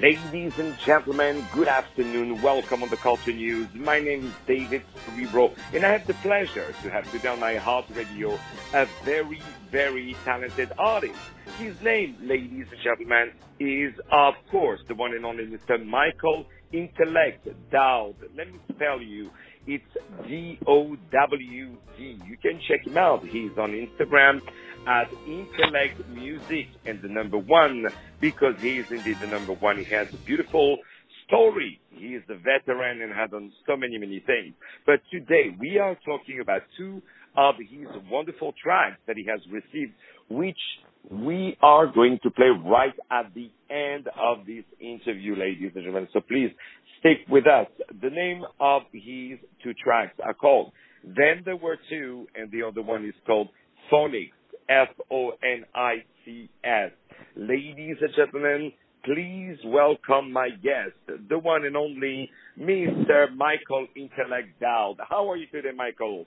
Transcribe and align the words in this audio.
Ladies 0.00 0.56
and 0.60 0.78
gentlemen, 0.78 1.44
good 1.52 1.66
afternoon. 1.66 2.40
Welcome 2.40 2.84
on 2.84 2.88
the 2.88 2.96
Culture 2.96 3.32
News. 3.32 3.66
My 3.74 3.98
name 3.98 4.26
is 4.26 4.32
David 4.46 4.82
Serero, 5.04 5.52
and 5.74 5.84
I 5.84 5.90
have 5.90 6.06
the 6.06 6.14
pleasure 6.14 6.72
to 6.84 6.90
have 6.90 7.10
today 7.10 7.26
on 7.26 7.40
my 7.40 7.56
Heart 7.56 7.86
Radio 7.94 8.38
a 8.74 8.86
very, 9.02 9.42
very 9.72 10.14
talented 10.24 10.70
artist. 10.78 11.18
His 11.58 11.82
name, 11.82 12.16
ladies 12.22 12.66
and 12.70 12.80
gentlemen, 12.80 13.32
is 13.58 13.92
of 14.12 14.34
course 14.52 14.80
the 14.86 14.94
one 14.94 15.14
and 15.14 15.26
only 15.26 15.46
Mr. 15.46 15.84
Michael 15.84 16.46
Intellect 16.72 17.48
Dowd. 17.72 18.14
Let 18.36 18.52
me 18.52 18.60
tell 18.78 19.02
you. 19.02 19.30
It's 19.66 19.84
D-O-W-D. 20.26 21.76
You 21.98 22.36
can 22.38 22.58
check 22.66 22.86
him 22.86 22.96
out. 22.96 23.26
He's 23.26 23.50
on 23.58 23.72
Instagram 23.72 24.40
at 24.88 25.10
Intellect 25.26 26.00
Music 26.08 26.66
and 26.86 27.02
the 27.02 27.08
number 27.08 27.36
one 27.36 27.84
because 28.22 28.54
he 28.62 28.78
is 28.78 28.86
indeed 28.90 29.18
the 29.20 29.26
number 29.26 29.52
one. 29.52 29.76
He 29.76 29.84
has 29.94 30.08
a 30.14 30.16
beautiful 30.24 30.78
story. 31.26 31.78
He 31.90 32.14
is 32.14 32.22
a 32.30 32.36
veteran 32.36 33.02
and 33.02 33.12
has 33.12 33.30
done 33.30 33.52
so 33.66 33.76
many, 33.76 33.98
many 33.98 34.20
things. 34.20 34.54
But 34.86 35.00
today 35.12 35.54
we 35.60 35.78
are 35.78 35.94
talking 36.06 36.40
about 36.40 36.62
two 36.78 37.02
of 37.36 37.56
his 37.58 37.86
wonderful 38.10 38.54
tracks 38.62 38.96
that 39.06 39.16
he 39.16 39.26
has 39.26 39.40
received, 39.52 39.92
which 40.30 40.58
we 41.10 41.56
are 41.60 41.86
going 41.86 42.18
to 42.22 42.30
play 42.30 42.48
right 42.64 42.94
at 43.10 43.34
the 43.34 43.50
end 43.70 44.08
of 44.18 44.46
this 44.46 44.64
interview, 44.80 45.36
ladies 45.36 45.72
and 45.74 45.84
gentlemen. 45.84 46.08
So 46.14 46.20
please 46.20 46.50
stick 46.98 47.18
with 47.28 47.44
us. 47.46 47.66
The 48.00 48.10
name 48.10 48.42
of 48.58 48.82
his 48.92 49.38
two 49.62 49.74
tracks 49.84 50.16
are 50.24 50.34
called 50.34 50.72
Then 51.04 51.42
There 51.44 51.56
Were 51.56 51.78
Two, 51.90 52.26
and 52.34 52.50
the 52.50 52.66
other 52.66 52.82
one 52.82 53.04
is 53.04 53.14
called 53.26 53.48
Fonics. 53.92 54.32
F-O-N-I-C-S. 54.68 56.10
Ladies 57.36 57.96
and 58.00 58.14
gentlemen, 58.14 58.72
please 59.04 59.56
welcome 59.64 60.30
my 60.32 60.50
guest, 60.50 60.92
the 61.28 61.38
one 61.38 61.64
and 61.64 61.76
only 61.76 62.30
Mr. 62.60 63.34
Michael 63.34 63.86
Intellect 63.96 64.60
Dowd. 64.60 64.96
How 65.08 65.30
are 65.30 65.36
you 65.36 65.46
today, 65.46 65.70
Michael? 65.74 66.26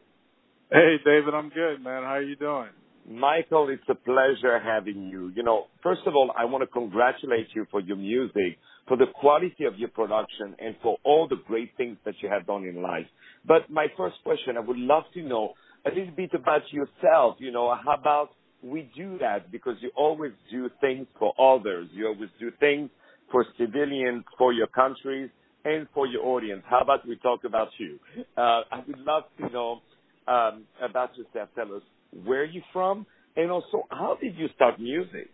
Hey, 0.72 0.98
David, 1.06 1.34
I'm 1.36 1.50
good, 1.50 1.84
man. 1.84 2.04
How 2.04 2.16
are 2.16 2.24
you 2.24 2.36
doing? 2.36 2.70
Michael, 3.08 3.70
it's 3.70 3.84
a 3.90 3.96
pleasure 3.96 4.60
having 4.60 5.10
you. 5.12 5.32
You 5.36 5.44
know, 5.44 5.68
first 5.84 6.02
of 6.08 6.16
all, 6.16 6.32
I 6.38 6.46
want 6.46 6.62
to 6.64 6.68
congratulate 6.68 7.48
you 7.54 7.66
for 7.70 7.82
your 7.82 7.98
music, 7.98 8.58
for 8.88 8.98
the 8.98 9.08
quality 9.14 9.66
of 9.66 9.78
your 9.78 9.90
production, 9.90 10.56
and 10.60 10.76
for 10.82 10.98
all 11.04 11.28
the 11.28 11.38
great 11.48 11.72
things 11.78 11.98
that 12.06 12.16
you 12.22 12.30
have 12.30 12.48
done 12.48 12.64
in 12.64 12.82
life. 12.82 13.08
But 13.46 13.70
my 13.70 13.88
first 13.98 14.16
question, 14.24 14.56
I 14.58 14.62
would 14.62 14.78
love 14.78 15.04
to 15.14 15.22
know 15.24 15.54
a 15.86 15.90
little 15.90 16.14
bit 16.16 16.32
about 16.34 16.62
yourself. 16.72 17.36
You 17.40 17.52
know, 17.52 17.76
how 17.84 17.94
about 17.94 18.30
we 18.64 18.90
do 18.96 19.18
that 19.20 19.52
because 19.52 19.76
you 19.82 19.92
always 19.96 20.32
do 20.52 20.70
things 20.80 21.08
for 21.18 21.34
others. 21.40 21.88
You 21.94 22.08
always 22.08 22.30
do 22.40 22.52
things 22.60 22.90
for 23.32 23.46
civilians, 23.58 24.24
for 24.38 24.54
your 24.54 24.68
countries, 24.68 25.30
and 25.66 25.88
for 25.94 26.08
your 26.08 26.26
audience. 26.26 26.64
How 26.70 26.80
about 26.80 27.08
we 27.08 27.18
talk 27.18 27.44
about 27.46 27.70
you? 27.78 28.00
Uh, 28.38 28.62
I 28.72 28.84
would 28.88 29.00
love 29.00 29.24
to 29.40 29.50
know 29.50 29.82
um, 30.28 30.64
about 30.82 31.18
yourself. 31.18 31.50
Tell 31.56 31.76
us 31.76 31.84
where 32.26 32.46
you're 32.46 32.64
from, 32.74 33.06
and 33.36 33.52
also 33.52 33.84
how 33.90 34.18
did 34.22 34.36
you 34.38 34.48
start 34.56 34.80
music? 34.80 35.30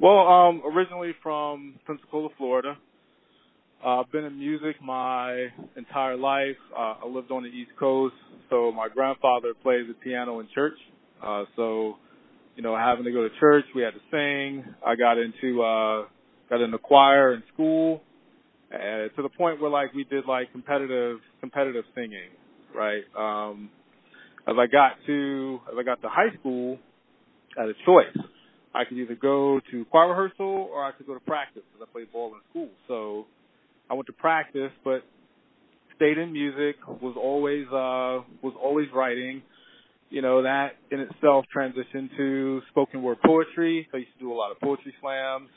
Well, 0.00 0.26
um, 0.26 0.62
originally 0.64 1.12
from 1.22 1.74
Pensacola, 1.86 2.30
Florida. 2.38 2.76
Uh, 3.84 4.00
I've 4.00 4.12
been 4.12 4.24
in 4.24 4.38
music 4.38 4.76
my 4.82 5.46
entire 5.74 6.16
life. 6.16 6.56
Uh, 6.76 6.96
I 7.02 7.06
lived 7.08 7.30
on 7.30 7.42
the 7.42 7.48
East 7.48 7.70
Coast, 7.78 8.14
so 8.50 8.70
my 8.72 8.88
grandfather 8.88 9.54
plays 9.62 9.86
the 9.88 9.94
piano 9.94 10.40
in 10.40 10.48
church. 10.54 10.74
Uh, 11.24 11.44
so, 11.56 11.96
you 12.56 12.62
know, 12.62 12.76
having 12.76 13.04
to 13.04 13.12
go 13.12 13.22
to 13.22 13.30
church, 13.40 13.64
we 13.74 13.80
had 13.80 13.92
to 13.94 14.00
sing. 14.10 14.64
I 14.86 14.96
got 14.96 15.16
into 15.16 15.62
uh, 15.62 16.04
got 16.50 16.60
in 16.60 16.70
the 16.70 16.78
choir 16.78 17.32
in 17.32 17.42
school, 17.54 18.02
uh, 18.74 19.08
to 19.16 19.22
the 19.22 19.30
point 19.30 19.62
where 19.62 19.70
like 19.70 19.94
we 19.94 20.04
did 20.04 20.26
like 20.26 20.52
competitive 20.52 21.18
competitive 21.40 21.84
singing, 21.94 22.28
right? 22.74 23.04
Um, 23.16 23.70
as 24.46 24.56
I 24.58 24.66
got 24.66 24.92
to 25.06 25.60
as 25.72 25.74
I 25.78 25.82
got 25.84 26.02
to 26.02 26.08
high 26.10 26.36
school, 26.38 26.78
I 27.56 27.62
had 27.62 27.70
a 27.70 27.84
choice. 27.86 28.26
I 28.74 28.84
could 28.84 28.98
either 28.98 29.16
go 29.16 29.58
to 29.70 29.84
choir 29.86 30.10
rehearsal 30.10 30.68
or 30.70 30.84
I 30.84 30.92
could 30.92 31.06
go 31.06 31.14
to 31.14 31.20
practice 31.20 31.62
because 31.72 31.88
I 31.88 31.92
played 31.92 32.12
ball 32.12 32.34
in 32.34 32.40
school. 32.50 32.68
So 32.86 33.26
I 33.90 33.94
went 33.94 34.06
to 34.06 34.12
practice, 34.12 34.70
but 34.84 35.02
stayed 35.96 36.16
in 36.16 36.32
music. 36.32 36.76
Was 36.86 37.16
always 37.16 37.66
uh, 37.66 38.24
was 38.42 38.54
always 38.62 38.86
writing. 38.94 39.42
You 40.10 40.22
know 40.22 40.42
that 40.42 40.72
in 40.90 41.00
itself 41.00 41.44
transitioned 41.54 42.16
to 42.16 42.62
spoken 42.70 43.02
word 43.02 43.18
poetry. 43.24 43.88
So 43.90 43.98
I 43.98 44.00
used 44.00 44.12
to 44.14 44.20
do 44.20 44.32
a 44.32 44.34
lot 44.34 44.52
of 44.52 44.60
poetry 44.60 44.94
slams, 45.00 45.48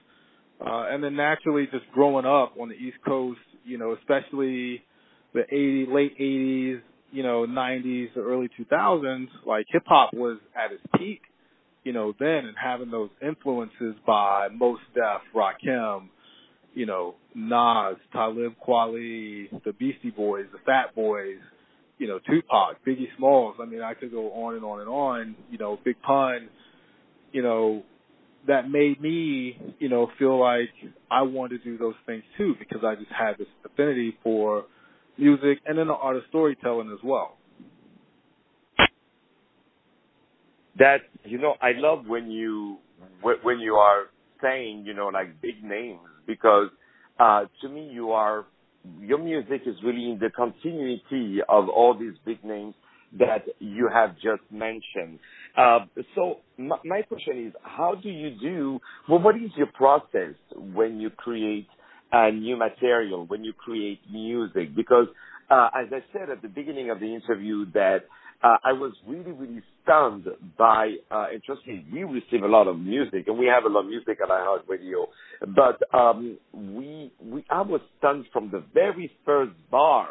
uh, 0.60 0.88
and 0.90 1.04
then 1.04 1.16
naturally 1.16 1.68
just 1.72 1.86
growing 1.94 2.26
up 2.26 2.56
on 2.60 2.70
the 2.70 2.76
East 2.76 2.98
Coast. 3.06 3.40
You 3.64 3.78
know, 3.78 3.94
especially 3.94 4.84
the 5.34 5.42
80 5.42 5.88
late 5.90 6.20
80s, 6.20 6.82
you 7.12 7.24
know, 7.24 7.46
90s, 7.48 8.14
the 8.16 8.22
early 8.22 8.50
2000s. 8.60 9.28
Like 9.46 9.68
hip 9.70 9.84
hop 9.86 10.14
was 10.14 10.40
at 10.56 10.72
its 10.72 10.84
peak. 10.98 11.22
You 11.84 11.94
know, 11.94 12.14
then 12.20 12.46
and 12.46 12.56
having 12.62 12.90
those 12.90 13.10
influences 13.22 13.96
by 14.08 14.48
Mos 14.50 14.80
Def, 14.96 15.22
Rakim, 15.36 16.08
you 16.73 16.85
know, 16.85 17.16
Nas, 17.35 17.97
Talib 18.11 18.53
Kweli, 18.66 19.50
the 19.63 19.73
Beastie 19.73 20.11
Boys, 20.11 20.45
the 20.51 20.59
Fat 20.66 20.95
Boys, 20.95 21.38
you 21.97 22.07
know, 22.07 22.19
Tupac, 22.19 22.84
Biggie 22.85 23.07
Smalls. 23.17 23.56
I 23.61 23.66
mean, 23.66 23.81
I 23.81 23.94
could 23.94 24.11
go 24.11 24.31
on 24.31 24.56
and 24.56 24.66
on 24.66 24.79
and 24.79 24.89
on. 24.89 25.35
You 25.50 25.57
know, 25.57 25.79
Big 25.84 26.01
Pun. 26.01 26.50
You 27.31 27.44
know, 27.44 27.84
that 28.47 28.69
made 28.69 29.01
me, 29.01 29.57
you 29.79 29.89
know, 29.89 30.09
feel 30.19 30.39
like 30.39 30.69
I 31.09 31.22
wanted 31.23 31.63
to 31.63 31.72
do 31.72 31.78
those 31.78 31.95
things 32.06 32.23
too 32.38 32.56
because 32.59 32.84
I 32.85 32.95
just 32.95 33.11
had 33.11 33.38
this 33.38 33.47
affinity 33.66 34.17
for 34.23 34.66
music 35.17 35.59
and 35.66 35.78
then 35.78 35.88
the 35.88 35.94
art 35.94 36.17
of 36.17 36.23
storytelling 36.29 36.91
as 36.91 37.00
well. 37.03 37.38
That 40.79 40.97
you 41.23 41.38
know, 41.38 41.53
I 41.61 41.72
love 41.75 42.05
when 42.07 42.31
you 42.31 42.78
when 43.22 43.59
you 43.59 43.75
are 43.75 44.05
saying, 44.41 44.84
you 44.85 44.94
know, 44.94 45.07
like 45.07 45.40
big 45.40 45.63
names 45.63 46.00
because 46.25 46.69
uh, 47.19 47.45
to 47.61 47.69
me 47.69 47.89
you 47.91 48.11
are 48.11 48.45
your 49.00 49.17
music 49.17 49.61
is 49.66 49.75
really 49.84 50.11
in 50.11 50.19
the 50.19 50.29
continuity 50.29 51.39
of 51.47 51.69
all 51.69 51.97
these 51.97 52.16
big 52.25 52.44
names 52.44 52.75
that 53.17 53.44
you 53.59 53.89
have 53.94 54.16
just 54.16 54.41
mentioned. 54.51 55.19
Uh, 55.57 55.79
so 56.16 56.38
my, 56.57 56.78
my, 56.84 57.01
question 57.03 57.47
is, 57.47 57.53
how 57.61 57.94
do 57.95 58.09
you 58.09 58.31
do? 58.41 58.79
Well, 59.07 59.22
what 59.22 59.35
is 59.35 59.51
your 59.56 59.67
process 59.67 60.34
when 60.56 61.00
you 61.00 61.11
create 61.11 61.67
a 62.11 62.31
new 62.31 62.57
material, 62.57 63.25
when 63.28 63.44
you 63.44 63.53
create 63.53 64.00
music? 64.11 64.75
Because 64.75 65.07
uh, 65.50 65.69
as 65.75 65.88
I 65.91 66.03
said 66.11 66.29
at 66.29 66.41
the 66.41 66.47
beginning 66.47 66.90
of 66.90 67.00
the 67.00 67.13
interview, 67.13 67.72
that 67.73 68.05
uh, 68.44 68.58
I 68.64 68.74
was 68.74 68.92
really, 69.08 69.31
really 69.31 69.62
stunned 69.81 70.26
by, 70.58 70.96
uh, 71.09 71.28
me, 71.66 71.86
we 71.94 72.04
receive 72.04 72.44
a 72.44 72.48
lot 72.48 72.68
of 72.68 72.78
music, 72.78 73.26
and 73.28 73.38
we 73.38 73.46
have 73.46 73.64
a 73.64 73.74
lot 73.74 73.81
of 73.81 73.88
music 73.88 74.18
at 74.22 74.30
iHeart 74.30 74.68
Radio, 74.68 75.08
but 75.56 75.81
um, 75.98 76.38
we, 76.53 77.12
we, 77.24 77.46
I 77.50 77.62
was 77.62 77.80
stunned 78.00 78.26
from 78.34 78.52
the 78.52 78.62
very 78.74 79.09
first 79.26 79.53
bar, 79.72 80.08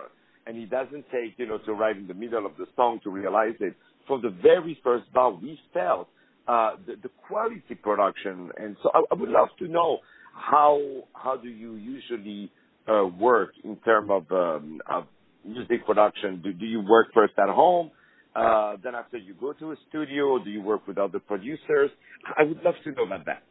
and 0.47 0.57
it 0.57 0.71
doesn't 0.71 1.05
take, 1.13 1.35
you 1.37 1.47
know, 1.47 1.59
to 1.67 1.73
right 1.75 1.97
in 1.97 2.07
the 2.07 2.15
middle 2.15 2.47
of 2.47 2.53
the 2.57 2.67
song 2.75 3.01
to 3.05 3.11
realize 3.11 3.55
it. 3.61 3.75
From 4.07 4.23
the 4.23 4.31
very 4.31 4.79
first 4.83 5.13
bar, 5.13 5.33
we 5.33 5.59
felt 5.75 6.09
uh, 6.49 6.73
the, 6.87 6.95
the 7.03 7.11
quality 7.29 7.75
production, 7.83 8.51
and 8.57 8.77
so 8.83 8.91
I, 8.95 9.03
I 9.11 9.15
would 9.15 9.29
love 9.29 9.49
to 9.59 9.69
know 9.69 9.99
how 10.35 10.81
how 11.13 11.37
do 11.37 11.49
you 11.49 11.75
usually 11.75 12.51
uh, 12.89 13.05
work 13.05 13.51
in 13.63 13.77
terms 13.77 14.11
of, 14.11 14.25
um, 14.33 14.81
of 14.91 15.05
music 15.45 15.85
production? 15.87 16.41
Do, 16.43 16.53
do 16.53 16.65
you 16.65 16.81
work 16.81 17.09
first 17.15 17.35
at 17.39 17.51
home? 17.51 17.91
Uh, 18.35 18.77
then 18.83 18.95
after 18.95 19.19
you 19.19 19.35
go 19.35 19.53
to 19.53 19.73
a 19.73 19.77
studio, 19.89 20.43
do 20.43 20.51
you 20.51 20.63
work 20.63 20.87
with 20.87 20.99
other 20.99 21.19
producers? 21.19 21.91
I 22.39 22.45
would 22.45 22.63
love 22.65 22.75
to 22.85 22.93
know 22.93 23.05
about 23.05 23.27
that. 23.27 23.43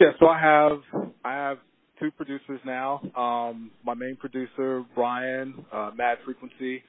Yeah, 0.00 0.12
so 0.18 0.26
I 0.26 0.40
have 0.40 0.80
I 1.24 1.32
have 1.32 1.58
two 2.00 2.10
producers 2.12 2.60
now. 2.64 3.00
Um, 3.16 3.70
my 3.84 3.94
main 3.94 4.16
producer 4.16 4.84
Brian, 4.94 5.64
uh, 5.72 5.90
Mad 5.94 6.18
Frequency, 6.24 6.82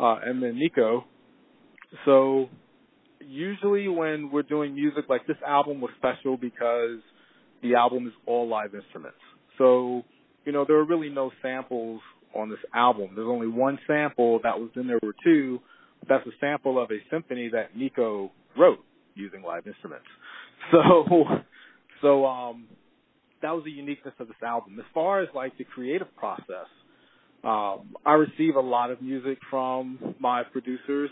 uh, 0.00 0.16
and 0.24 0.42
then 0.42 0.58
Nico. 0.58 1.04
So 2.04 2.48
usually 3.20 3.88
when 3.88 4.30
we're 4.30 4.42
doing 4.42 4.74
music 4.74 5.04
like 5.08 5.26
this 5.26 5.36
album 5.46 5.80
was 5.80 5.90
special 5.98 6.36
because 6.36 7.00
the 7.62 7.74
album 7.74 8.06
is 8.06 8.12
all 8.26 8.48
live 8.48 8.74
instruments. 8.74 9.18
So 9.58 10.02
you 10.44 10.52
know 10.52 10.64
there 10.66 10.78
are 10.78 10.84
really 10.84 11.10
no 11.10 11.30
samples 11.42 12.00
on 12.34 12.48
this 12.48 12.58
album. 12.74 13.10
There's 13.14 13.28
only 13.28 13.48
one 13.48 13.78
sample 13.86 14.40
that 14.42 14.58
was 14.58 14.70
in 14.74 14.86
there 14.86 14.98
were 15.02 15.14
two 15.22 15.60
that's 16.08 16.26
a 16.26 16.30
sample 16.40 16.82
of 16.82 16.90
a 16.90 16.98
symphony 17.10 17.48
that 17.52 17.76
Nico 17.76 18.30
wrote 18.58 18.80
using 19.14 19.42
live 19.42 19.66
instruments. 19.66 20.06
So, 20.70 21.24
so 22.02 22.26
um, 22.26 22.66
that 23.40 23.52
was 23.52 23.64
the 23.64 23.70
uniqueness 23.70 24.14
of 24.18 24.26
this 24.26 24.36
album. 24.44 24.78
As 24.78 24.84
far 24.92 25.22
as 25.22 25.28
like 25.34 25.56
the 25.56 25.64
creative 25.64 26.14
process, 26.16 26.68
um, 27.44 27.94
I 28.04 28.12
receive 28.14 28.56
a 28.56 28.60
lot 28.60 28.90
of 28.90 29.00
music 29.00 29.38
from 29.48 30.14
my 30.18 30.42
producers, 30.42 31.10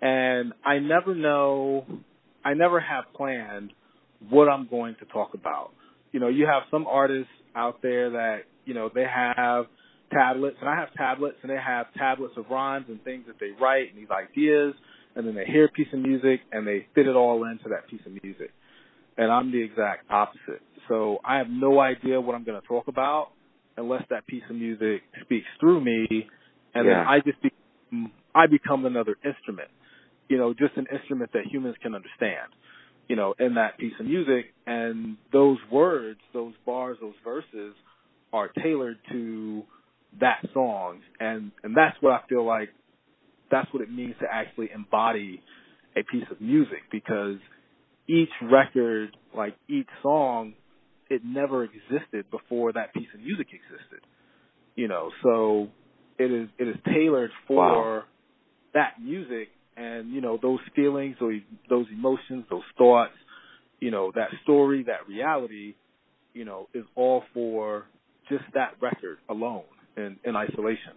and 0.00 0.52
I 0.64 0.78
never 0.78 1.14
know, 1.14 1.84
I 2.44 2.54
never 2.54 2.80
have 2.80 3.04
planned 3.14 3.72
what 4.30 4.48
I'm 4.48 4.66
going 4.68 4.96
to 5.00 5.04
talk 5.06 5.34
about. 5.34 5.70
you 6.12 6.20
know, 6.20 6.28
you 6.28 6.46
have 6.46 6.62
some 6.70 6.86
artists 6.86 7.30
out 7.54 7.82
there 7.82 8.10
that, 8.10 8.38
you 8.64 8.74
know, 8.74 8.90
they 8.92 9.04
have 9.04 9.66
tablets, 10.10 10.56
and 10.60 10.68
I 10.68 10.76
have 10.76 10.92
tablets, 10.94 11.36
and 11.42 11.50
they 11.50 11.56
have 11.56 11.86
tablets 11.94 12.34
of 12.36 12.46
rhymes 12.50 12.86
and 12.88 13.02
things 13.04 13.24
that 13.26 13.36
they 13.40 13.50
write 13.60 13.90
and 13.90 13.98
these 13.98 14.10
ideas, 14.10 14.74
and 15.14 15.26
then 15.26 15.34
they 15.34 15.44
hear 15.44 15.66
a 15.66 15.70
piece 15.70 15.88
of 15.92 16.00
music 16.00 16.40
and 16.52 16.66
they 16.66 16.86
fit 16.94 17.06
it 17.06 17.16
all 17.16 17.44
into 17.44 17.68
that 17.70 17.88
piece 17.88 18.00
of 18.06 18.12
music. 18.22 18.50
And 19.16 19.32
I'm 19.32 19.50
the 19.50 19.62
exact 19.62 20.10
opposite. 20.10 20.62
So 20.88 21.18
I 21.24 21.38
have 21.38 21.48
no 21.50 21.80
idea 21.80 22.20
what 22.20 22.34
I'm 22.34 22.44
going 22.44 22.60
to 22.60 22.66
talk 22.66 22.88
about 22.88 23.30
unless 23.76 24.02
that 24.10 24.26
piece 24.26 24.42
of 24.48 24.56
music 24.56 25.02
speaks 25.22 25.46
through 25.60 25.80
me, 25.80 26.28
and 26.74 26.86
Yeah. 26.86 26.98
then 26.98 27.06
I 27.06 27.20
just 27.20 27.40
be, 27.42 27.52
I 28.34 28.46
become 28.46 28.86
another 28.86 29.16
instrument. 29.24 29.70
You 30.28 30.36
know, 30.36 30.52
just 30.52 30.76
an 30.76 30.86
instrument 30.92 31.32
that 31.32 31.46
humans 31.46 31.76
can 31.82 31.94
understand. 31.94 32.52
You 33.08 33.16
know, 33.16 33.34
in 33.38 33.54
that 33.54 33.78
piece 33.78 33.94
of 33.98 34.06
music, 34.06 34.52
and 34.66 35.16
those 35.32 35.58
words, 35.70 36.20
those 36.32 36.52
bars, 36.66 36.98
those 37.00 37.14
verses, 37.24 37.74
are 38.32 38.48
tailored 38.48 38.98
to 39.10 39.62
that 40.20 40.46
song, 40.52 41.00
and 41.20 41.52
and 41.62 41.76
that's 41.76 41.96
what 42.00 42.12
I 42.12 42.20
feel 42.28 42.44
like. 42.44 42.70
That's 43.50 43.72
what 43.72 43.82
it 43.82 43.90
means 43.90 44.14
to 44.20 44.26
actually 44.30 44.70
embody 44.74 45.40
a 45.96 46.02
piece 46.04 46.26
of 46.30 46.40
music 46.40 46.82
because 46.92 47.36
each 48.06 48.28
record, 48.42 49.16
like 49.34 49.54
each 49.68 49.88
song, 50.02 50.54
it 51.08 51.22
never 51.24 51.64
existed 51.64 52.30
before 52.30 52.72
that 52.74 52.92
piece 52.92 53.08
of 53.14 53.20
music 53.20 53.46
existed. 53.52 54.00
You 54.74 54.88
know, 54.88 55.10
so 55.22 55.68
it 56.18 56.30
is 56.30 56.48
it 56.58 56.68
is 56.68 56.76
tailored 56.84 57.30
for 57.46 57.56
Wow. 57.98 58.04
that 58.74 59.02
music 59.02 59.48
and 59.76 60.12
you 60.12 60.20
know 60.20 60.38
those 60.40 60.60
feelings, 60.74 61.16
those 61.20 61.40
those 61.68 61.86
emotions, 61.92 62.44
those 62.50 62.62
thoughts, 62.76 63.14
you 63.80 63.90
know 63.90 64.12
that 64.14 64.28
story, 64.42 64.84
that 64.84 65.08
reality, 65.08 65.74
you 66.34 66.44
know, 66.44 66.68
is 66.74 66.84
all 66.94 67.22
for 67.32 67.86
just 68.28 68.44
that 68.54 68.74
record 68.80 69.18
alone 69.28 69.64
in 69.98 70.16
in 70.24 70.36
isolation. 70.36 70.94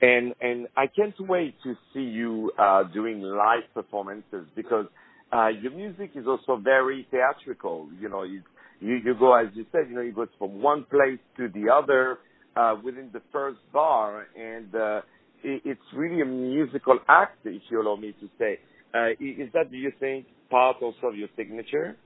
and 0.00 0.34
and 0.40 0.68
I 0.76 0.86
can't 0.86 1.14
wait 1.20 1.54
to 1.64 1.74
see 1.92 2.00
you 2.00 2.52
uh, 2.58 2.84
doing 2.84 3.22
live 3.22 3.64
performances 3.74 4.46
because 4.56 4.86
uh, 5.32 5.48
your 5.48 5.72
music 5.72 6.12
is 6.14 6.26
also 6.26 6.60
very 6.62 7.06
theatrical. 7.10 7.88
You 8.00 8.08
know, 8.08 8.22
you, 8.24 8.42
you 8.80 8.96
you 9.04 9.14
go 9.18 9.34
as 9.34 9.48
you 9.54 9.64
said, 9.72 9.88
you 9.88 9.94
know, 9.96 10.02
you 10.02 10.12
go 10.12 10.26
from 10.38 10.60
one 10.62 10.84
place 10.90 11.20
to 11.38 11.48
the 11.48 11.72
other 11.72 12.18
uh, 12.56 12.76
within 12.84 13.10
the 13.12 13.22
first 13.32 13.58
bar, 13.72 14.26
and 14.38 14.74
uh, 14.74 15.00
it, 15.42 15.62
it's 15.64 15.88
really 15.94 16.20
a 16.22 16.26
musical 16.26 16.98
act, 17.08 17.38
if 17.44 17.62
you 17.70 17.82
allow 17.82 17.96
me 17.96 18.14
to 18.20 18.28
say. 18.38 18.58
Uh, 18.94 19.10
is 19.20 19.50
that, 19.54 19.70
do 19.72 19.76
you 19.76 19.92
think, 19.98 20.26
part 20.50 20.76
also 20.82 21.08
of 21.08 21.16
your 21.16 21.28
signature? 21.36 21.96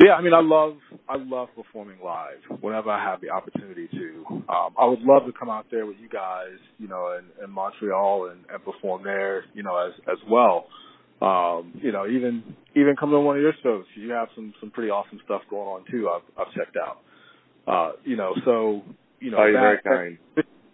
Yeah, 0.00 0.12
I 0.12 0.22
mean, 0.22 0.32
I 0.32 0.40
love 0.40 0.76
I 1.08 1.16
love 1.16 1.48
performing 1.56 1.98
live 2.02 2.60
whenever 2.60 2.88
I 2.90 3.02
have 3.02 3.20
the 3.20 3.30
opportunity 3.30 3.88
to. 3.88 4.24
Um, 4.48 4.74
I 4.78 4.86
would 4.86 5.00
love 5.00 5.26
to 5.26 5.32
come 5.36 5.50
out 5.50 5.66
there 5.72 5.86
with 5.86 5.96
you 6.00 6.08
guys, 6.08 6.56
you 6.78 6.86
know, 6.86 7.18
in, 7.18 7.44
in 7.44 7.50
Montreal 7.50 8.30
and, 8.30 8.44
and 8.52 8.64
perform 8.64 9.02
there, 9.02 9.44
you 9.54 9.64
know, 9.64 9.76
as 9.76 9.92
as 10.08 10.18
well. 10.30 10.66
Um, 11.20 11.72
you 11.82 11.90
know, 11.90 12.06
even 12.06 12.44
even 12.76 12.94
come 12.98 13.10
to 13.10 13.18
one 13.18 13.36
of 13.36 13.42
your 13.42 13.54
shows. 13.60 13.86
You 13.96 14.12
have 14.12 14.28
some 14.36 14.54
some 14.60 14.70
pretty 14.70 14.90
awesome 14.90 15.18
stuff 15.24 15.42
going 15.50 15.66
on 15.66 15.84
too. 15.90 16.08
I've 16.08 16.46
I've 16.46 16.54
checked 16.54 16.76
out. 16.76 16.98
Uh, 17.66 17.92
you 18.04 18.16
know, 18.16 18.34
so 18.44 18.82
you 19.18 19.32
know 19.32 19.38
oh, 19.38 19.52
that, 19.52 19.82
very 19.82 20.18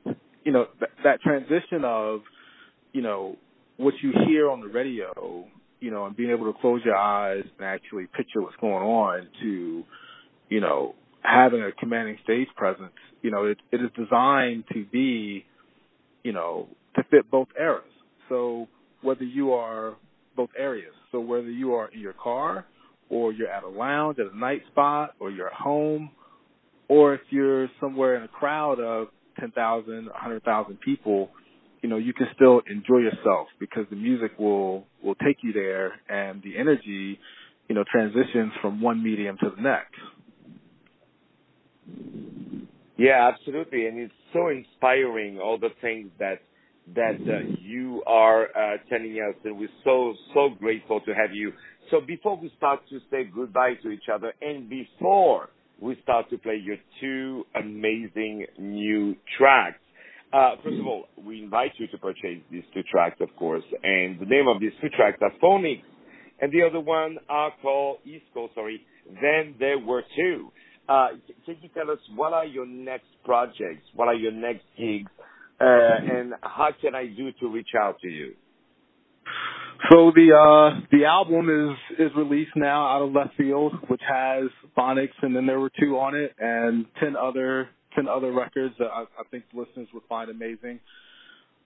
kind. 0.04 0.16
you 0.44 0.52
know 0.52 0.66
that, 0.80 0.90
that 1.02 1.22
transition 1.22 1.82
of 1.82 2.20
you 2.92 3.00
know 3.00 3.36
what 3.78 3.94
you 4.02 4.12
hear 4.26 4.50
on 4.50 4.60
the 4.60 4.68
radio 4.68 5.46
you 5.84 5.90
know 5.90 6.06
and 6.06 6.16
being 6.16 6.30
able 6.30 6.50
to 6.50 6.58
close 6.58 6.80
your 6.84 6.96
eyes 6.96 7.44
and 7.58 7.66
actually 7.66 8.06
picture 8.06 8.40
what's 8.40 8.56
going 8.56 8.82
on 8.82 9.28
to 9.42 9.84
you 10.48 10.60
know 10.60 10.94
having 11.22 11.62
a 11.62 11.72
commanding 11.72 12.16
stage 12.24 12.48
presence 12.56 12.92
you 13.22 13.30
know 13.30 13.44
it, 13.44 13.58
it 13.70 13.80
is 13.80 13.90
designed 13.96 14.64
to 14.72 14.84
be 14.86 15.44
you 16.22 16.32
know 16.32 16.68
to 16.96 17.02
fit 17.10 17.30
both 17.30 17.48
eras. 17.58 17.82
So 18.28 18.68
whether 19.02 19.24
you 19.24 19.52
are 19.52 19.94
both 20.36 20.50
areas 20.58 20.94
so 21.12 21.20
whether 21.20 21.50
you 21.50 21.74
are 21.74 21.88
in 21.88 22.00
your 22.00 22.14
car 22.14 22.64
or 23.10 23.32
you're 23.32 23.50
at 23.50 23.62
a 23.62 23.68
lounge 23.68 24.18
at 24.18 24.32
a 24.32 24.36
night 24.36 24.62
spot 24.72 25.14
or 25.20 25.30
you're 25.30 25.48
at 25.48 25.52
home 25.52 26.10
or 26.88 27.14
if 27.14 27.20
you're 27.30 27.68
somewhere 27.80 28.16
in 28.16 28.22
a 28.22 28.28
crowd 28.28 28.80
of 28.80 29.08
10,000, 29.40 30.06
100,000 30.06 30.80
people, 30.80 31.30
you 31.84 31.90
know, 31.90 31.98
you 31.98 32.14
can 32.14 32.28
still 32.34 32.62
enjoy 32.66 32.96
yourself 32.96 33.48
because 33.60 33.84
the 33.90 33.96
music 33.96 34.38
will 34.38 34.86
will 35.02 35.16
take 35.16 35.36
you 35.42 35.52
there 35.52 35.92
and 36.08 36.42
the 36.42 36.56
energy, 36.56 37.20
you 37.68 37.74
know, 37.74 37.84
transitions 37.92 38.52
from 38.62 38.80
one 38.80 39.02
medium 39.02 39.36
to 39.42 39.50
the 39.54 39.60
next. 39.60 40.00
Yeah, 42.96 43.30
absolutely, 43.30 43.86
and 43.86 43.98
it's 43.98 44.14
so 44.32 44.48
inspiring 44.48 45.38
all 45.38 45.58
the 45.58 45.68
things 45.82 46.10
that 46.18 46.40
that 46.94 47.20
uh, 47.20 47.40
you 47.60 48.02
are 48.06 48.44
uh, 48.44 48.78
telling 48.88 49.16
us, 49.16 49.36
and 49.44 49.58
we're 49.58 49.68
so 49.84 50.14
so 50.32 50.48
grateful 50.58 51.02
to 51.02 51.14
have 51.14 51.34
you. 51.34 51.52
So 51.90 52.00
before 52.00 52.38
we 52.38 52.50
start 52.56 52.80
to 52.88 52.98
say 53.10 53.24
goodbye 53.24 53.74
to 53.82 53.90
each 53.90 54.08
other, 54.10 54.32
and 54.40 54.70
before 54.70 55.50
we 55.82 55.98
start 56.02 56.30
to 56.30 56.38
play 56.38 56.58
your 56.64 56.76
two 56.98 57.44
amazing 57.54 58.46
new 58.58 59.16
tracks, 59.36 59.83
uh, 60.34 60.56
first 60.64 60.80
of 60.80 60.86
all, 60.86 61.04
we 61.16 61.42
invite 61.42 61.70
you 61.78 61.86
to 61.88 61.98
purchase 61.98 62.42
these 62.50 62.64
two 62.74 62.82
tracks, 62.90 63.16
of 63.20 63.28
course, 63.36 63.62
and 63.82 64.18
the 64.18 64.26
name 64.26 64.48
of 64.48 64.60
these 64.60 64.72
two 64.80 64.88
tracks 64.88 65.18
are 65.22 65.30
Fonics, 65.42 65.84
and 66.40 66.50
the 66.52 66.62
other 66.68 66.80
one 66.80 67.18
are 67.28 67.52
called 67.62 67.98
East 68.04 68.24
Coast. 68.34 68.54
Sorry, 68.54 68.80
then 69.06 69.54
there 69.60 69.78
were 69.78 70.02
two. 70.16 70.50
Uh, 70.88 71.08
can 71.46 71.56
you 71.62 71.68
tell 71.72 71.90
us 71.90 71.98
what 72.16 72.32
are 72.32 72.44
your 72.44 72.66
next 72.66 73.06
projects? 73.24 73.86
What 73.94 74.08
are 74.08 74.14
your 74.14 74.32
next 74.32 74.64
gigs? 74.76 75.10
Uh, 75.60 75.64
and 75.64 76.34
how 76.42 76.70
can 76.80 76.96
I 76.96 77.06
do 77.06 77.30
to 77.40 77.48
reach 77.48 77.70
out 77.80 78.00
to 78.00 78.08
you? 78.08 78.34
So 79.90 80.12
the 80.14 80.32
uh 80.32 80.80
the 80.90 81.04
album 81.04 81.48
is 81.50 81.98
is 82.06 82.10
released 82.16 82.56
now 82.56 82.86
out 82.86 83.02
of 83.02 83.12
left 83.12 83.36
field, 83.36 83.74
which 83.88 84.00
has 84.08 84.44
Fonics, 84.76 85.14
and 85.22 85.34
then 85.36 85.46
there 85.46 85.60
were 85.60 85.70
two 85.78 85.98
on 85.98 86.14
it, 86.14 86.32
and 86.38 86.86
ten 87.00 87.16
other 87.16 87.68
ten 87.94 88.08
other 88.08 88.32
records 88.32 88.74
that 88.78 88.88
I, 88.92 89.02
I 89.02 89.24
think 89.30 89.44
listeners 89.52 89.88
would 89.92 90.04
find 90.08 90.30
amazing. 90.30 90.80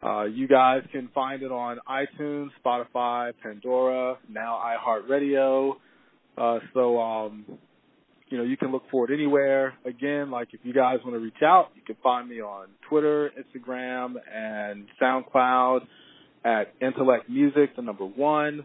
Uh, 0.02 0.25
you 0.25 0.46
guys 0.46 0.82
can 0.92 1.08
find 1.12 1.42
it 1.42 1.50
on 1.50 1.78
iTunes, 1.88 2.50
Spotify, 2.64 3.32
Pandora, 3.42 4.16
now 4.28 4.60
iHeartRadio. 4.64 5.72
Uh, 6.36 6.58
so 6.72 7.00
um, 7.00 7.44
you 8.28 8.38
know 8.38 8.44
you 8.44 8.56
can 8.56 8.70
look 8.70 8.84
for 8.90 9.10
it 9.10 9.14
anywhere. 9.14 9.75
Again, 9.84 10.30
like 10.30 10.48
if 10.52 10.60
you 10.62 10.72
guys 10.72 10.99
want 11.04 11.14
to 11.16 11.20
reach 11.20 11.42
out, 11.44 11.70
you 11.75 11.82
can 11.82 11.97
find 12.02 12.28
me 12.28 12.40
on 12.40 12.68
Twitter, 12.88 13.30
Instagram, 13.37 14.14
and 14.32 14.87
SoundCloud 15.02 15.80
at 16.44 16.75
Intellect 16.80 17.28
Music, 17.28 17.75
the 17.75 17.82
number 17.82 18.04
one. 18.04 18.64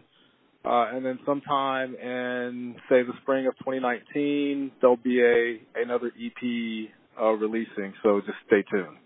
Uh, 0.64 0.86
and 0.94 1.04
then 1.04 1.18
sometime 1.26 1.94
in 1.94 2.76
say 2.88 3.02
the 3.02 3.12
spring 3.20 3.46
of 3.46 3.54
2019, 3.58 4.72
there'll 4.80 4.96
be 4.96 5.20
a 5.20 5.60
another 5.82 6.06
EP 6.06 6.90
uh, 7.20 7.30
releasing. 7.32 7.92
So 8.02 8.20
just 8.20 8.38
stay 8.46 8.64
tuned. 8.70 8.96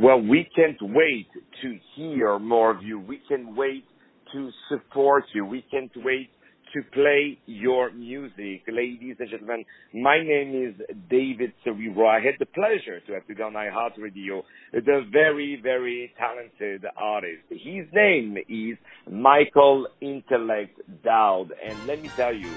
Well, 0.00 0.20
we 0.20 0.48
can't 0.56 0.78
wait 0.80 1.28
to 1.62 1.78
hear 1.94 2.38
more 2.38 2.70
of 2.70 2.82
you. 2.82 2.98
We 2.98 3.20
can 3.28 3.54
wait 3.54 3.84
to 4.32 4.50
support 4.68 5.24
you. 5.34 5.44
We 5.44 5.64
can't 5.70 5.92
wait 5.96 6.30
to 6.74 6.82
play 6.82 7.38
your 7.46 7.92
music. 7.92 8.62
Ladies 8.66 9.16
and 9.20 9.30
gentlemen, 9.30 9.64
my 9.92 10.18
name 10.18 10.68
is 10.68 10.96
David 11.08 11.52
Serero. 11.64 12.08
I 12.08 12.18
had 12.18 12.34
the 12.40 12.46
pleasure 12.46 12.98
to 13.06 13.12
have 13.12 13.26
today 13.28 13.44
on 13.44 13.52
iHeartRadio 13.52 14.42
the 14.72 15.06
very, 15.10 15.60
very 15.62 16.12
talented 16.18 16.84
artist. 16.96 17.42
His 17.48 17.86
name 17.92 18.36
is 18.48 18.76
Michael 19.08 19.86
Intellect 20.00 20.80
Dowd. 21.04 21.52
And 21.64 21.86
let 21.86 22.02
me 22.02 22.08
tell 22.16 22.34
you, 22.34 22.50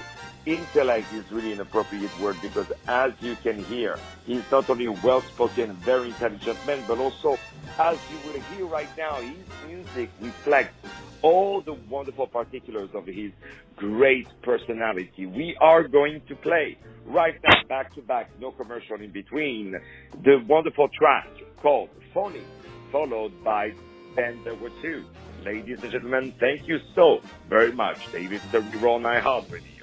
intellect 0.46 1.12
is 1.14 1.30
really 1.30 1.52
an 1.52 1.60
appropriate 1.60 2.10
word 2.20 2.36
because 2.42 2.66
as 2.88 3.12
you 3.20 3.36
can 3.36 3.62
hear, 3.64 3.96
he's 4.26 4.42
not 4.50 4.68
only 4.68 4.86
a 4.86 4.92
well-spoken, 4.92 5.74
very 5.74 6.08
intelligent 6.08 6.58
man, 6.66 6.82
but 6.88 6.98
also, 6.98 7.38
as 7.78 7.98
you 8.10 8.30
will 8.32 8.40
hear 8.40 8.66
right 8.66 8.88
now, 8.96 9.16
his 9.16 9.36
music 9.66 10.10
reflects 10.20 10.88
all 11.22 11.60
the 11.60 11.74
wonderful 11.74 12.26
particulars 12.26 12.90
of 12.94 13.06
his 13.06 13.32
great 13.76 14.28
personality. 14.42 15.26
We 15.26 15.56
are 15.60 15.86
going 15.86 16.22
to 16.28 16.36
play 16.36 16.78
right 17.06 17.34
now, 17.42 17.64
back 17.68 17.94
to 17.94 18.02
back, 18.02 18.30
no 18.40 18.52
commercial 18.52 19.00
in 19.00 19.10
between, 19.10 19.74
the 20.22 20.42
wonderful 20.46 20.88
track 20.88 21.28
called 21.60 21.90
Phony, 22.14 22.42
followed 22.92 23.32
by 23.42 23.72
Then 24.16 24.42
There 24.44 24.54
Were 24.54 24.70
Two. 24.82 25.04
Ladies 25.44 25.82
and 25.82 25.92
gentlemen, 25.92 26.34
thank 26.40 26.66
you 26.66 26.78
so 26.94 27.20
very 27.48 27.72
much. 27.72 28.10
David 28.12 28.40
Serero 28.52 28.96
on 28.96 29.02
iHeartRadio. 29.02 29.60
Please 29.60 29.77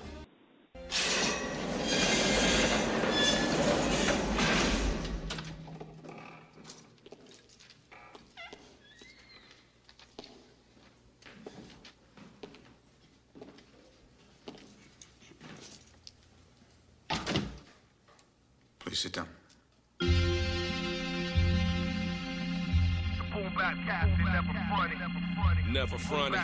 Never 25.72 25.98
fronted. 25.98 26.40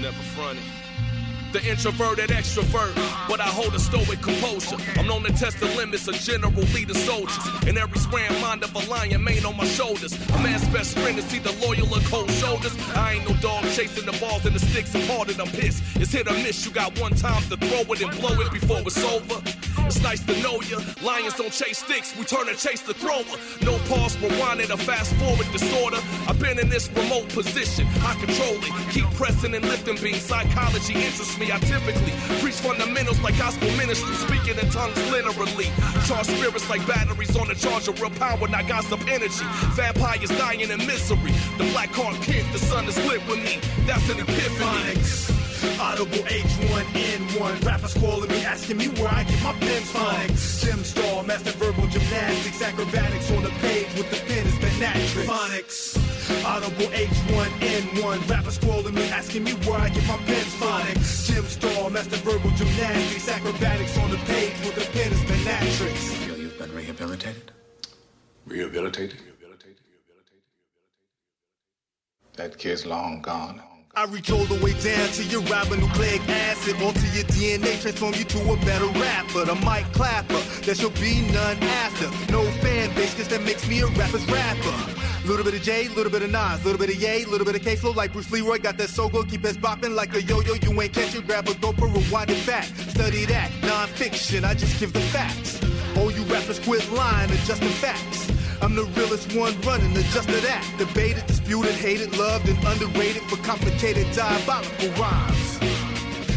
Never 0.00 0.22
fronted. 0.34 0.64
The 1.52 1.64
introverted 1.64 2.28
extrovert, 2.28 2.94
but 3.26 3.40
I 3.40 3.44
hold 3.44 3.74
a 3.74 3.78
stoic 3.78 4.20
composure. 4.20 4.76
I'm 4.96 5.06
known 5.06 5.22
to 5.24 5.32
test 5.32 5.60
the 5.60 5.66
limits 5.76 6.06
of 6.06 6.14
general 6.16 6.52
leader 6.74 6.92
soldiers. 6.92 7.38
And 7.66 7.78
every 7.78 7.98
square 7.98 8.30
mind 8.42 8.64
of 8.64 8.74
a 8.74 8.90
lion 8.90 9.24
mane 9.24 9.46
on 9.46 9.56
my 9.56 9.64
shoulders. 9.64 10.12
A 10.30 10.38
man's 10.42 10.68
best 10.68 10.98
friend 10.98 11.18
is 11.18 11.34
either 11.34 11.52
loyal 11.66 11.88
or 11.94 12.00
cold 12.02 12.30
shoulders. 12.32 12.76
I 12.94 13.14
ain't 13.14 13.28
no 13.28 13.34
dog 13.36 13.64
chasing 13.72 14.04
the 14.04 14.12
balls 14.20 14.44
and 14.44 14.54
the 14.54 14.60
sticks. 14.60 14.94
I'm 14.94 15.02
harder 15.08 15.32
than 15.32 15.46
piss. 15.46 15.80
It's 15.96 16.12
hit 16.12 16.28
or 16.28 16.34
miss. 16.34 16.66
You 16.66 16.72
got 16.72 16.98
one 17.00 17.14
time 17.14 17.42
to 17.48 17.56
throw 17.56 17.92
it 17.92 18.02
and 18.02 18.10
blow 18.20 18.38
it 18.40 18.52
before 18.52 18.80
it's 18.80 19.02
over. 19.04 19.40
It's 19.88 20.02
nice 20.02 20.20
to 20.26 20.36
know 20.42 20.60
ya. 20.68 20.80
Lions 21.02 21.32
don't 21.32 21.50
chase 21.50 21.78
sticks, 21.78 22.14
we 22.14 22.24
turn 22.24 22.46
and 22.46 22.58
chase 22.58 22.82
the 22.82 22.92
thrower. 22.92 23.24
No 23.62 23.78
pause, 23.88 24.18
rewind 24.20 24.60
it, 24.60 24.68
a 24.68 24.76
fast 24.76 25.14
forward 25.14 25.50
disorder. 25.50 25.96
I've 26.28 26.38
been 26.38 26.58
in 26.58 26.68
this 26.68 26.90
remote 26.92 27.30
position, 27.30 27.86
I 28.04 28.12
control 28.20 28.60
it. 28.60 28.92
Keep 28.92 29.08
pressing 29.16 29.54
and 29.54 29.64
lifting 29.64 29.96
being 29.96 30.20
Psychology 30.20 30.92
interests 30.92 31.38
me. 31.38 31.50
I 31.50 31.58
typically 31.60 32.12
preach 32.44 32.60
fundamentals 32.60 33.18
like 33.22 33.38
gospel 33.38 33.70
ministry, 33.78 34.14
speaking 34.16 34.58
in 34.60 34.68
tongues 34.68 35.00
literally. 35.10 35.72
Charge 36.04 36.26
spirits 36.26 36.68
like 36.68 36.86
batteries 36.86 37.34
on 37.34 37.50
a 37.50 37.54
charge 37.54 37.88
of 37.88 37.98
real 37.98 38.10
power, 38.10 38.46
not 38.46 38.68
gossip 38.68 39.00
energy. 39.08 39.46
Vampires 39.72 40.28
dying 40.36 40.60
in 40.60 40.68
misery. 40.84 41.32
The 41.56 41.64
black 41.72 41.88
heart 41.96 42.20
kid, 42.20 42.44
the 42.52 42.58
sun 42.58 42.84
is 42.88 42.96
lit 43.06 43.26
with 43.26 43.42
me. 43.42 43.56
That's 43.86 44.06
an 44.10 44.20
epiphany. 44.20 45.37
Audible 45.80 46.24
H1N1. 46.24 47.64
Rappers 47.64 47.94
calling 47.94 48.30
me, 48.30 48.44
asking 48.44 48.76
me 48.78 48.88
where 48.88 49.08
I 49.08 49.24
get 49.24 49.42
my 49.42 49.52
pen 49.52 49.82
phonics. 49.82 50.64
Gym 50.64 50.82
star, 50.84 51.22
master 51.24 51.52
verbal 51.52 51.86
gymnastics, 51.88 52.62
acrobatics 52.62 53.30
on 53.32 53.42
the 53.42 53.50
page 53.60 53.88
with 53.94 54.10
the 54.10 54.20
pen 54.26 54.46
is 54.46 54.54
Benatrix. 54.54 55.26
Phonics. 55.26 56.44
Audible 56.44 56.90
H1N1. 56.92 58.30
Rappers 58.30 58.58
calling 58.58 58.94
me, 58.94 59.08
asking 59.10 59.44
me 59.44 59.52
where 59.66 59.80
I 59.80 59.88
get 59.90 60.06
my 60.06 60.16
pen 60.18 60.46
phonics. 60.60 61.26
Gym 61.26 61.44
star, 61.44 61.90
master 61.90 62.16
verbal 62.16 62.50
gymnastics, 62.50 63.28
acrobatics 63.28 63.98
on 63.98 64.10
the 64.10 64.18
page 64.32 64.54
with 64.64 64.74
the 64.74 64.86
pen 64.92 65.12
is 65.12 65.20
Benatrix. 65.24 66.10
You 66.10 66.26
feel 66.26 66.38
you've 66.38 66.58
been 66.58 66.74
rehabilitated? 66.74 67.52
Rehabilitated? 68.46 69.20
That 72.38 72.56
kid's 72.56 72.86
long 72.86 73.20
gone. 73.20 73.60
I 73.94 74.04
reach 74.04 74.30
all 74.30 74.44
the 74.44 74.62
way 74.62 74.72
down 74.74 75.08
to 75.08 75.24
your 75.24 75.42
ribonucleic 75.42 76.28
acid, 76.28 76.80
alter 76.82 77.00
your 77.14 77.24
DNA, 77.24 77.80
transform 77.80 78.14
you 78.14 78.24
to 78.24 78.52
a 78.52 78.56
better 78.58 78.86
rapper, 78.86 79.42
a 79.42 79.54
mic 79.56 79.92
clapper. 79.92 80.38
There 80.62 80.74
shall 80.74 80.90
be 80.90 81.22
none 81.32 81.56
after. 81.62 82.06
No 82.32 82.44
fan 82.62 82.94
base, 82.94 83.14
cause 83.14 83.28
that 83.28 83.42
makes 83.42 83.66
me 83.66 83.80
a 83.80 83.86
rapper's 83.86 84.24
rapper. 84.26 84.94
Little 85.26 85.44
bit 85.44 85.54
of 85.54 85.62
J, 85.62 85.88
little 85.88 86.12
bit 86.12 86.22
of 86.22 86.30
Nas, 86.30 86.64
little 86.64 86.78
bit 86.78 86.90
of 86.90 87.02
Ye, 87.02 87.24
little 87.24 87.44
bit 87.44 87.56
of 87.56 87.62
K 87.62 87.76
flow 87.76 87.90
like 87.90 88.12
Bruce 88.12 88.30
Leroy. 88.30 88.58
Got 88.58 88.78
that 88.78 88.90
so 88.90 89.08
good, 89.08 89.28
keep 89.28 89.44
us 89.44 89.56
bopping 89.56 89.94
like 89.94 90.14
a 90.14 90.22
yo-yo. 90.22 90.54
You 90.54 90.80
ain't 90.80 90.92
catch 90.92 91.14
it, 91.14 91.26
grab 91.26 91.48
a 91.48 91.52
GoPro, 91.52 91.92
rewind 91.92 92.30
it 92.30 92.46
back. 92.46 92.64
Study 92.64 93.24
that, 93.26 93.50
non-fiction, 93.62 94.44
I 94.44 94.54
just 94.54 94.78
give 94.78 94.92
the 94.92 95.00
facts. 95.00 95.60
All 95.96 96.10
you 96.12 96.22
rappers 96.24 96.60
quit 96.60 96.88
lying, 96.92 97.30
adjusting 97.30 97.68
facts. 97.68 98.37
I'm 98.60 98.74
the 98.74 98.84
realest 98.84 99.34
one 99.34 99.60
running, 99.62 99.96
adjust 99.96 100.28
to 100.28 100.40
that. 100.40 100.66
Debated, 100.78 101.26
disputed, 101.26 101.74
hated, 101.74 102.16
loved, 102.16 102.48
and 102.48 102.58
underrated 102.64 103.22
for 103.22 103.36
complicated, 103.38 104.06
diabolical 104.12 104.90
rhymes. 105.00 105.58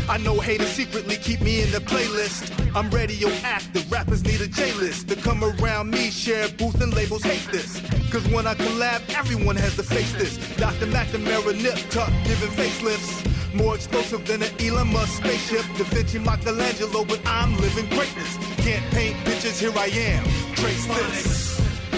I 0.09 0.17
know 0.17 0.39
haters 0.39 0.67
secretly 0.67 1.15
keep 1.15 1.41
me 1.41 1.61
in 1.61 1.71
the 1.71 1.79
playlist. 1.79 2.51
I'm 2.75 2.89
radio 2.89 3.29
active, 3.43 3.89
rappers 3.91 4.23
need 4.23 4.41
a 4.41 4.47
J 4.47 4.73
list. 4.73 5.07
To 5.09 5.15
come 5.15 5.43
around 5.43 5.89
me, 5.89 6.09
share 6.09 6.49
booth 6.49 6.81
and 6.81 6.93
labels 6.93 7.23
hate 7.23 7.47
this. 7.51 7.81
Cause 8.11 8.27
when 8.27 8.45
I 8.45 8.55
collab, 8.55 9.01
everyone 9.17 9.55
has 9.55 9.75
to 9.77 9.83
face 9.83 10.11
this. 10.13 10.37
Dr. 10.57 10.87
McNamara, 10.87 11.55
Nip 11.61 11.77
Tuck, 11.89 12.11
giving 12.25 12.49
facelifts. 12.49 13.25
More 13.53 13.75
explosive 13.75 14.25
than 14.27 14.43
an 14.43 14.51
Elon 14.59 14.91
Musk 14.91 15.23
spaceship. 15.23 15.65
Da 15.77 15.83
Vinci 15.85 16.19
Michelangelo, 16.19 17.05
but 17.05 17.21
I'm 17.25 17.55
living 17.57 17.87
greatness. 17.89 18.37
Can't 18.57 18.85
paint 18.91 19.15
pictures, 19.25 19.59
here 19.59 19.73
I 19.75 19.87
am. 19.87 20.23
Trace 20.55 20.85
this. 20.87 21.50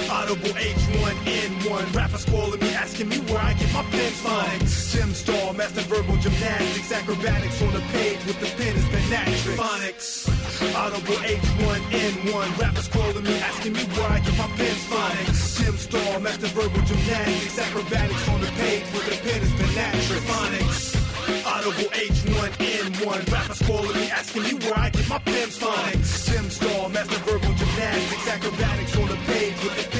Audible 0.09 0.49
H1N1. 0.49 1.95
Rappers 1.95 2.25
calling 2.25 2.59
me, 2.59 2.73
asking 2.73 3.09
me 3.09 3.17
where 3.29 3.41
I 3.41 3.53
get 3.53 3.73
my 3.73 3.83
pen 3.83 4.11
phonics. 4.11 4.93
Gym 4.93 5.13
star, 5.13 5.53
master 5.53 5.81
verbal 5.81 6.17
gymnastics, 6.17 6.91
acrobatics 6.91 7.61
on 7.61 7.73
the 7.73 7.81
page 7.91 8.19
with 8.25 8.39
the 8.39 8.47
pen 8.57 8.75
is 8.75 8.85
Benatrix. 8.85 9.57
Phonics. 9.57 10.75
Audible 10.75 11.15
H1N1. 11.15 12.59
Rappers 12.59 12.87
calling 12.89 13.23
me, 13.23 13.35
asking 13.39 13.73
me 13.73 13.83
where 13.83 14.09
I 14.09 14.19
get 14.19 14.37
my 14.37 14.47
pen 14.57 14.75
phonics. 14.89 15.63
Gym 15.63 15.77
star, 15.77 16.19
master 16.19 16.47
verbal 16.47 16.81
gymnastics, 16.81 17.59
acrobatics 17.59 18.29
on 18.29 18.41
the 18.41 18.47
page 18.47 18.85
with 18.93 19.05
the 19.09 19.17
pen 19.29 19.41
is 19.41 19.51
Benatrix. 19.53 20.21
Phonics. 20.29 21.03
Audible 21.45 21.89
H1N1. 21.91 23.31
Rappers 23.31 23.61
calling 23.63 23.95
me, 23.95 24.09
asking 24.09 24.43
me 24.43 24.53
where 24.65 24.77
I 24.77 24.89
get 24.89 25.07
my 25.09 25.19
pen 25.19 25.47
phonics. 25.47 26.31
Gym 26.31 26.49
star, 26.49 26.89
master 26.89 27.19
verbal 27.19 27.53
gymnastics, 27.53 28.27
acrobatics 28.27 28.97
on 28.97 29.07
the 29.07 29.15
page 29.27 29.63
with 29.63 29.91
the. 29.91 29.92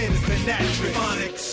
Phonics. 0.91 1.52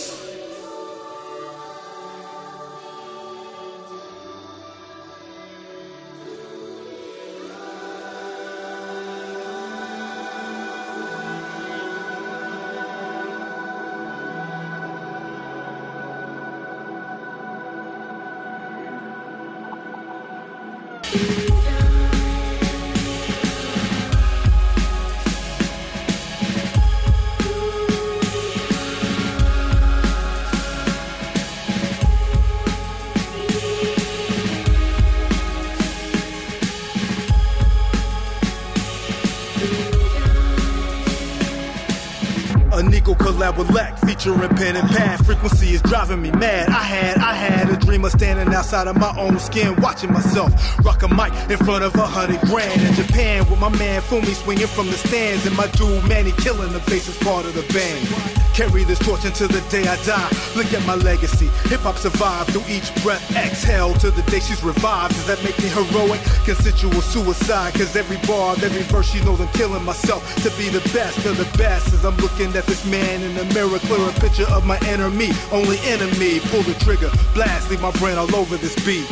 A 42.72 42.82
Nico 42.82 43.14
collab 43.14 43.58
with 43.58 43.68
Leck, 43.70 43.98
featuring 43.98 44.48
pen 44.50 44.76
and 44.76 44.88
pad. 44.90 45.24
Frequency 45.26 45.74
is 45.74 45.82
driving 45.82 46.22
me 46.22 46.30
mad. 46.30 46.68
I 46.68 46.82
had, 46.82 47.18
I 47.18 47.34
had 47.34 47.68
a 47.68 47.76
dream 47.76 48.04
of 48.04 48.12
standing 48.12 48.54
outside 48.54 48.86
of 48.86 48.96
my 48.96 49.12
own 49.18 49.40
skin, 49.40 49.74
watching 49.80 50.12
myself 50.12 50.52
rock 50.84 51.02
a 51.02 51.08
mic 51.08 51.32
in 51.50 51.56
front 51.58 51.82
of 51.82 51.94
a 51.96 52.06
hundred 52.06 52.40
grand 52.42 52.80
in 52.80 52.94
Japan 52.94 53.48
with 53.50 53.58
my 53.58 53.70
man 53.76 54.00
Fumi 54.02 54.34
swinging 54.34 54.68
from 54.68 54.86
the 54.86 54.92
stands, 54.92 55.46
and 55.46 55.56
my 55.56 55.66
dude 55.68 56.06
Manny 56.08 56.32
killing 56.32 56.72
the 56.72 56.78
bass 56.86 57.08
as 57.08 57.18
part 57.18 57.44
of 57.44 57.54
the 57.54 57.62
band. 57.72 58.40
Carry 58.54 58.84
this 58.84 58.98
torch 58.98 59.24
until 59.24 59.48
the 59.48 59.60
day 59.70 59.86
I 59.86 59.96
die. 60.04 60.30
Look 60.54 60.72
at 60.72 60.84
my 60.86 60.94
legacy. 60.94 61.46
Hip 61.70 61.80
hop 61.80 61.96
survived 61.96 62.50
through 62.50 62.66
each 62.68 62.94
breath. 63.02 63.24
Exhale 63.34 63.94
till 63.94 64.10
the 64.10 64.22
day 64.30 64.40
she's 64.40 64.62
revived. 64.62 65.14
Does 65.14 65.26
that 65.26 65.42
make 65.42 65.58
me 65.58 65.68
heroic? 65.68 66.20
Consensual 66.44 67.00
suicide. 67.00 67.74
Cause 67.74 67.96
every 67.96 68.18
bar, 68.26 68.54
every 68.62 68.82
verse, 68.82 69.10
she 69.10 69.24
knows 69.24 69.40
I'm 69.40 69.48
killing 69.54 69.84
myself 69.84 70.20
to 70.42 70.50
be 70.58 70.68
the 70.68 70.82
best 70.92 71.24
of 71.26 71.38
the 71.38 71.48
best. 71.56 71.94
As 71.94 72.04
I'm 72.04 72.16
looking 72.18 72.54
at 72.56 72.66
this 72.70 72.86
man 72.86 73.20
in 73.22 73.34
the 73.34 73.44
mirror, 73.52 73.80
clear 73.90 74.08
a 74.08 74.12
picture 74.22 74.46
of 74.54 74.64
my 74.64 74.78
inner. 74.86 75.10
Only 75.50 75.78
enemy. 75.90 76.38
Pull 76.54 76.62
the 76.62 76.78
trigger, 76.78 77.10
blast, 77.34 77.68
leave 77.68 77.82
my 77.82 77.90
brain 77.98 78.16
all 78.16 78.30
over 78.36 78.56
this 78.56 78.78
beat. 78.86 79.10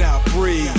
Now 0.00 0.24
breathe. 0.32 0.72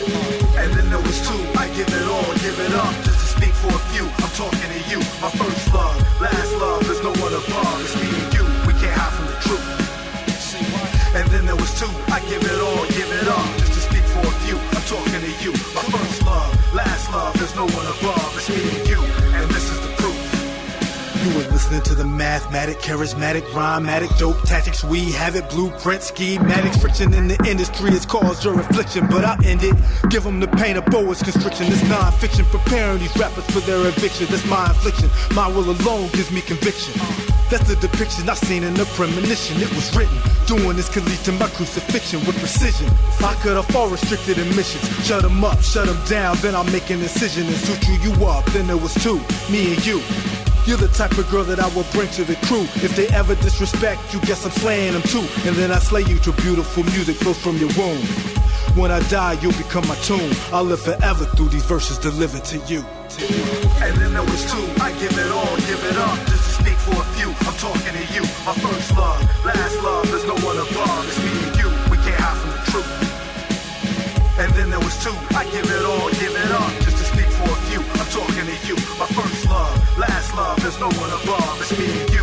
Uh, 0.00 0.56
and 0.56 0.72
then 0.72 0.88
there 0.88 1.04
was 1.04 1.20
two. 1.28 1.36
I 1.60 1.68
give 1.76 1.92
it 1.92 2.06
all, 2.08 2.32
give 2.40 2.56
it 2.64 2.72
up. 2.72 2.94
Just 3.04 3.20
to 3.20 3.26
speak 3.36 3.52
for 3.60 3.68
a 3.76 3.82
few. 3.92 4.08
I'm 4.08 4.32
talking 4.32 4.70
to 4.72 4.80
you. 4.88 5.04
My 5.20 5.28
first 5.36 5.68
love, 5.76 6.00
last 6.16 6.52
love. 6.56 6.80
There's 6.88 7.04
no 7.04 7.12
one 7.20 7.36
above. 7.36 7.76
It's 7.84 7.92
me 8.00 8.08
and 8.08 8.32
you. 8.32 8.44
We 8.64 8.72
can't 8.80 8.96
hide 8.96 9.12
from 9.20 9.28
the 9.28 9.36
truth. 9.44 9.68
And 11.12 11.28
then 11.28 11.44
there 11.44 11.60
was 11.60 11.76
two. 11.78 11.92
I 12.08 12.24
give 12.24 12.40
it 12.40 12.60
all, 12.64 12.86
give 12.96 13.10
it 13.20 13.28
up. 13.28 13.48
Just 13.60 13.76
to 13.76 13.80
speak 13.84 14.04
for 14.16 14.24
a 14.24 14.34
few. 14.48 14.56
I'm 14.56 14.84
talking 14.88 15.20
to 15.28 15.32
you. 15.44 15.52
My 15.76 15.84
first 15.92 16.24
love, 16.24 16.48
last 16.72 17.12
love. 17.12 17.36
There's 17.36 17.54
no 17.54 17.68
one 17.68 17.84
above. 17.84 18.19
It's 18.40 18.48
me 18.48 18.78
and 18.78 18.88
you. 18.88 18.96
And 19.02 19.50
this 19.50 19.70
is 19.70 19.78
the 19.82 19.92
proof. 19.98 21.26
You 21.26 21.36
were 21.36 21.52
listening 21.52 21.82
to 21.82 21.94
the 21.94 22.06
mathematic, 22.06 22.78
charismatic, 22.78 23.42
rhymatic, 23.52 24.16
dope 24.16 24.40
tactics. 24.44 24.82
We 24.82 25.12
have 25.12 25.36
it, 25.36 25.50
blueprint, 25.50 26.00
schematics. 26.00 26.80
Friction 26.80 27.12
in 27.12 27.28
the 27.28 27.36
industry 27.46 27.90
has 27.90 28.06
caused 28.06 28.42
your 28.42 28.58
affliction, 28.58 29.06
but 29.08 29.26
I'll 29.26 29.44
end 29.44 29.62
it. 29.62 29.74
Give 30.08 30.24
them 30.24 30.40
the 30.40 30.48
pain 30.48 30.78
of 30.78 30.86
boas 30.86 31.22
constriction. 31.22 31.68
This 31.68 31.86
non-fiction 31.86 32.46
preparing 32.46 33.00
these 33.00 33.14
rappers 33.18 33.44
for 33.50 33.60
their 33.60 33.86
eviction. 33.86 34.26
That's 34.30 34.46
my 34.46 34.70
affliction. 34.70 35.10
My 35.34 35.46
will 35.46 35.70
alone 35.70 36.08
gives 36.12 36.32
me 36.32 36.40
conviction. 36.40 36.98
That's 37.50 37.66
the 37.66 37.74
depiction 37.74 38.28
I 38.28 38.34
seen 38.34 38.62
in 38.62 38.74
the 38.74 38.84
premonition. 38.94 39.60
It 39.60 39.74
was 39.74 39.90
written. 39.96 40.16
Doing 40.46 40.76
this 40.76 40.88
could 40.88 41.04
lead 41.04 41.18
to 41.26 41.32
my 41.32 41.48
crucifixion 41.48 42.24
with 42.24 42.38
precision. 42.38 42.88
I 43.18 43.34
could 43.42 43.56
have 43.56 43.66
fall 43.66 43.88
restricted 43.88 44.38
admissions. 44.38 44.86
Shut 45.04 45.22
them 45.22 45.42
up, 45.42 45.60
shut 45.60 45.86
them 45.86 45.98
down, 46.06 46.36
then 46.42 46.54
I'll 46.54 46.70
make 46.70 46.90
an 46.90 47.02
incision 47.02 47.48
and 47.48 47.56
suture 47.56 47.98
you 48.06 48.12
up. 48.24 48.44
Then 48.54 48.68
there 48.68 48.76
was 48.76 48.94
two, 48.94 49.18
me 49.50 49.74
and 49.74 49.84
you. 49.84 50.00
You're 50.64 50.78
the 50.78 50.92
type 50.94 51.18
of 51.18 51.28
girl 51.28 51.42
that 51.42 51.58
I 51.58 51.66
will 51.74 51.86
bring 51.90 52.08
to 52.10 52.22
the 52.22 52.36
crew. 52.46 52.62
If 52.86 52.94
they 52.94 53.08
ever 53.08 53.34
disrespect 53.34 54.14
you, 54.14 54.20
guess 54.20 54.44
I'm 54.44 54.52
slaying 54.52 54.92
them 54.92 55.02
too. 55.02 55.26
And 55.42 55.56
then 55.56 55.72
I 55.72 55.80
slay 55.80 56.02
you 56.02 56.18
to 56.20 56.32
beautiful 56.32 56.84
music 56.84 57.16
flows 57.16 57.38
from 57.38 57.56
your 57.56 57.70
womb. 57.76 57.98
When 58.78 58.92
I 58.92 59.00
die, 59.08 59.32
you'll 59.42 59.58
become 59.58 59.88
my 59.88 59.96
tomb. 60.06 60.30
I'll 60.52 60.62
live 60.62 60.82
forever 60.82 61.24
through 61.34 61.48
these 61.48 61.64
verses 61.64 61.98
delivered 61.98 62.44
to 62.44 62.58
you. 62.70 62.84
To 62.84 63.20
you. 63.26 63.42
And 63.82 63.96
then 63.96 64.12
there 64.12 64.22
was 64.22 64.52
two. 64.52 64.62
I 64.80 64.92
give 65.00 65.18
it 65.18 65.32
all, 65.32 65.56
give 65.56 65.82
it 65.84 65.96
up. 65.96 66.29
Talking 67.60 67.92
to 67.92 68.04
you. 68.14 68.22
My 68.48 68.56
first 68.56 68.96
love, 68.96 69.20
last 69.44 69.76
love. 69.84 70.08
There's 70.08 70.24
no 70.24 70.34
one 70.48 70.56
above. 70.56 71.04
It's 71.08 71.20
me 71.20 71.32
and 71.44 71.56
you. 71.60 71.68
We 71.92 71.98
can't 72.00 72.16
hide 72.16 72.38
from 72.40 72.50
the 72.56 72.62
truth. 72.72 74.40
And 74.40 74.50
then 74.56 74.70
there 74.70 74.80
was 74.80 74.96
two. 75.04 75.12
I 75.36 75.44
give 75.44 75.68
it 75.68 75.84
all, 75.84 76.08
give 76.16 76.32
it 76.32 76.50
up. 76.56 76.72
Just 76.80 76.96
to 76.96 77.04
speak 77.04 77.28
for 77.28 77.44
a 77.44 77.60
few. 77.68 77.80
I'm 78.00 78.08
talking 78.08 78.46
to 78.48 78.56
you. 78.66 78.76
My 78.96 79.08
first 79.12 79.44
love, 79.44 79.76
last 79.98 80.34
love. 80.34 80.56
There's 80.62 80.80
no 80.80 80.88
one 80.88 81.12
above. 81.20 81.60
It's 81.60 81.76
me 81.78 81.84
and 82.00 82.10
you. 82.10 82.19